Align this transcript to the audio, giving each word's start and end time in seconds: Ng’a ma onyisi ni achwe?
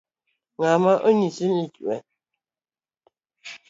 Ng’a 0.57 0.73
ma 0.83 0.93
onyisi 1.07 1.45
ni 1.47 1.63
achwe? 1.67 1.95